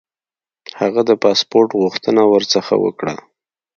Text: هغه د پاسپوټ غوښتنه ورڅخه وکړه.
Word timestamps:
هغه 0.79 1.01
د 1.09 1.11
پاسپوټ 1.23 1.69
غوښتنه 1.81 2.21
ورڅخه 2.33 2.75
وکړه. 2.83 3.15